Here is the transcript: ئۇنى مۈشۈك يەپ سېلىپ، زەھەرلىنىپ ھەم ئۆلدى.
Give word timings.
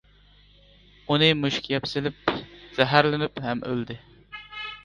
ئۇنى 1.11 1.27
مۈشۈك 1.41 1.69
يەپ 1.73 1.87
سېلىپ، 1.91 2.33
زەھەرلىنىپ 2.79 3.39
ھەم 3.47 3.63
ئۆلدى. 3.69 4.01